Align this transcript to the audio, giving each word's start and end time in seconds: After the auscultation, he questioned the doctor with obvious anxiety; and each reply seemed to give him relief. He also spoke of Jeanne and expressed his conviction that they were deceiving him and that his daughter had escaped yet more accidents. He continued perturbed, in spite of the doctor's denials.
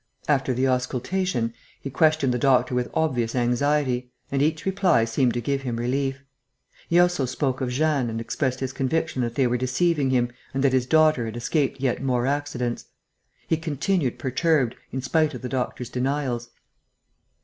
After 0.27 0.51
the 0.51 0.67
auscultation, 0.67 1.53
he 1.79 1.91
questioned 1.91 2.33
the 2.33 2.39
doctor 2.39 2.73
with 2.73 2.89
obvious 2.95 3.35
anxiety; 3.35 4.11
and 4.31 4.41
each 4.41 4.65
reply 4.65 5.05
seemed 5.05 5.35
to 5.35 5.41
give 5.41 5.61
him 5.61 5.75
relief. 5.75 6.23
He 6.89 6.97
also 6.99 7.25
spoke 7.25 7.61
of 7.61 7.69
Jeanne 7.69 8.09
and 8.09 8.19
expressed 8.19 8.61
his 8.61 8.73
conviction 8.73 9.21
that 9.21 9.35
they 9.35 9.45
were 9.45 9.57
deceiving 9.57 10.09
him 10.09 10.31
and 10.55 10.63
that 10.63 10.73
his 10.73 10.87
daughter 10.87 11.25
had 11.25 11.37
escaped 11.37 11.79
yet 11.81 12.01
more 12.01 12.25
accidents. 12.25 12.85
He 13.47 13.57
continued 13.57 14.17
perturbed, 14.17 14.73
in 14.91 15.03
spite 15.03 15.35
of 15.35 15.43
the 15.43 15.49
doctor's 15.49 15.91
denials. 15.91 16.49